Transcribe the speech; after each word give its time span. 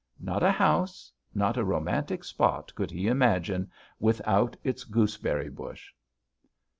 Not 0.19 0.41
a 0.41 0.49
house, 0.51 1.11
not 1.35 1.57
a 1.57 1.63
romantic 1.63 2.23
spot 2.23 2.73
could 2.73 2.89
he 2.89 3.05
imagine 3.05 3.69
without 3.99 4.57
its 4.63 4.83
gooseberry 4.83 5.49
bush. 5.49 5.91